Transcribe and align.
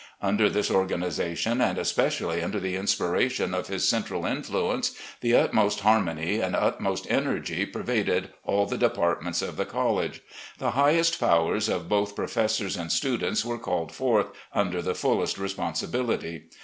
Under 0.19 0.49
this 0.49 0.71
organisation, 0.71 1.61
and 1.61 1.77
especially 1.77 2.41
under 2.41 2.59
the 2.59 2.75
inspiration 2.75 3.53
of 3.53 3.67
his 3.67 3.87
central 3.87 4.25
influence, 4.25 4.95
the 5.19 5.35
utmost 5.35 5.81
harmony 5.81 6.39
and 6.39 6.55
utmost 6.55 7.05
energy 7.07 7.67
pervaded 7.67 8.29
all 8.43 8.65
the 8.65 8.79
departments 8.79 9.43
of 9.43 9.57
the 9.57 9.65
college. 9.65 10.21
The 10.57 10.71
highest 10.71 11.19
powers 11.19 11.69
of 11.69 11.87
both 11.87 12.15
professors 12.15 12.75
and 12.75 12.91
students 12.91 13.45
were 13.45 13.59
called 13.59 13.91
forth, 13.91 14.29
under 14.55 14.81
the 14.81 14.95
fullest 14.95 15.37
responsibility. 15.37 16.45